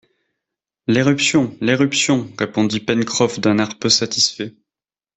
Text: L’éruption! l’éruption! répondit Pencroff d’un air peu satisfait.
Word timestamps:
L’éruption! 0.87 1.55
l’éruption! 1.61 2.27
répondit 2.39 2.79
Pencroff 2.79 3.39
d’un 3.39 3.59
air 3.59 3.77
peu 3.77 3.87
satisfait. 3.87 4.55